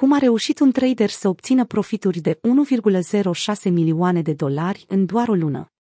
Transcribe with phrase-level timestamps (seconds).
[0.00, 5.28] Cum a reușit un trader să obțină profituri de 1,06 milioane de dolari în doar
[5.28, 5.72] o lună?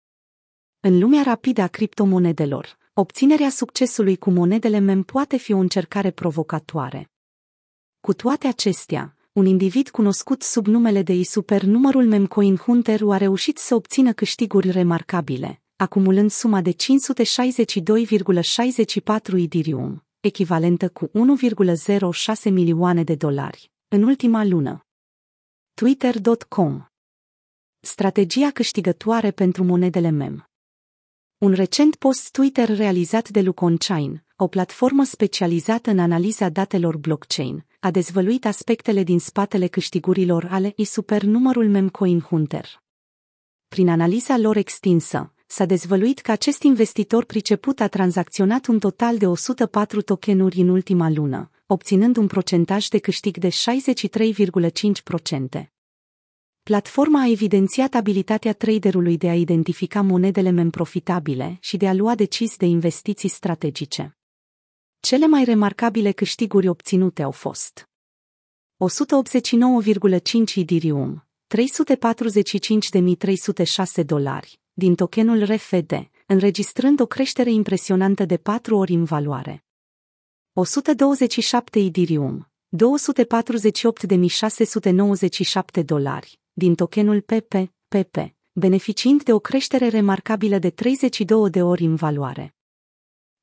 [0.81, 7.11] În lumea rapidă a criptomonedelor, obținerea succesului cu monedele mem poate fi o încercare provocatoare.
[8.01, 13.59] Cu toate acestea, un individ cunoscut sub numele de super numărul Memcoin Hunter a reușit
[13.59, 16.77] să obțină câștiguri remarcabile, acumulând suma de 562,64
[19.37, 21.13] Ethereum, echivalentă cu 1,06
[22.51, 24.87] milioane de dolari, în ultima lună.
[25.75, 26.85] Twitter.com
[27.81, 30.51] Strategia câștigătoare pentru monedele MEM
[31.39, 37.91] Un recent post Twitter realizat de Luconchain, o platformă specializată în analiza datelor blockchain, a
[37.91, 40.87] dezvăluit aspectele din spatele câștigurilor ale i
[41.21, 42.83] numărul Memcoin Hunter.
[43.69, 49.27] Prin analiza lor extinsă, s-a dezvăluit că acest investitor priceput a tranzacționat un total de
[49.27, 53.55] 104 tokenuri în ultima lună, obținând un procentaj de câștig de 63,5%.
[56.63, 62.15] Platforma a evidențiat abilitatea traderului de a identifica monedele mem profitabile și de a lua
[62.15, 64.17] decizii de investiții strategice.
[65.01, 67.85] Cele mai remarcabile câștiguri obținute au fost 189,5
[70.55, 71.27] Ethereum,
[74.01, 79.65] 345.306 dolari, din tokenul RFD, înregistrând o creștere impresionantă de 4 ori în valoare.
[80.55, 82.51] 127 Ethereum,
[85.79, 87.55] 248.697 dolari, din tokenul PP,
[87.89, 88.17] PP,
[88.53, 92.55] beneficiind de o creștere remarcabilă de 32 de ori în valoare.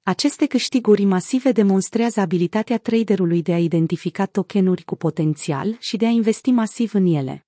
[0.04, 6.10] Aceste câștiguri masive demonstrează abilitatea traderului de a identifica tokenuri cu potențial și de a
[6.10, 7.48] investi masiv în ele.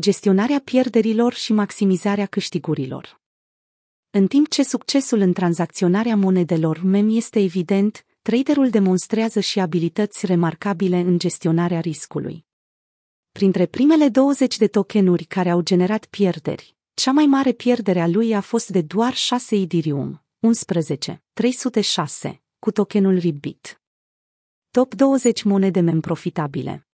[0.00, 3.20] Gestionarea pierderilor și maximizarea câștigurilor.
[4.10, 10.98] În timp ce succesul în tranzacționarea monedelor MEM este evident, traderul demonstrează și abilități remarcabile
[10.98, 12.44] în gestionarea riscului.
[13.32, 18.34] Printre primele 20 de tokenuri care au generat pierderi, cea mai mare pierdere a lui
[18.34, 23.80] a fost de doar 6 Ethereum, 11, 306, cu tokenul Ribbit.
[24.70, 26.86] Top 20 monede mem profitabile.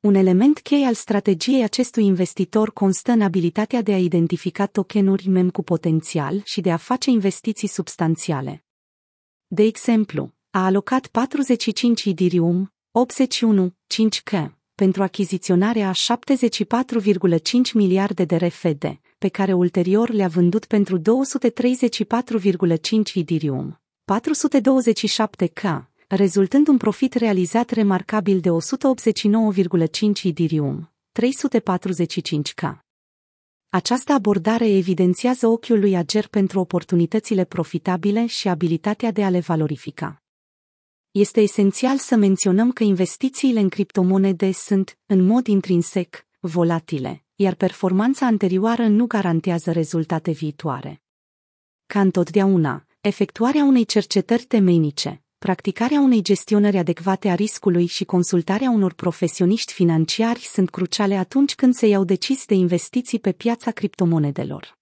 [0.00, 5.50] Un element cheie al strategiei acestui investitor constă în abilitatea de a identifica tokenuri mem
[5.50, 8.64] cu potențial și de a face investiții substanțiale.
[9.46, 19.00] De exemplu, a alocat 45 Ethereum, 81, 5K, pentru achiziționarea a 74,5 miliarde de RFD,
[19.18, 21.04] pe care ulterior le-a vândut pentru 234,5
[23.14, 23.80] Ethereum,
[24.12, 28.56] 427K, rezultând un profit realizat remarcabil de 189,5
[30.22, 32.78] Ethereum, 345K.
[33.68, 40.20] Această abordare evidențiază ochiul lui Ager pentru oportunitățile profitabile și abilitatea de a le valorifica.
[41.18, 48.26] Este esențial să menționăm că investițiile în criptomonede sunt, în mod intrinsec, volatile, iar performanța
[48.26, 51.02] anterioară nu garantează rezultate viitoare.
[51.86, 58.92] Ca întotdeauna, efectuarea unei cercetări temeinice, practicarea unei gestionări adecvate a riscului și consultarea unor
[58.92, 64.75] profesioniști financiari sunt cruciale atunci când se iau decizii de investiții pe piața criptomonedelor.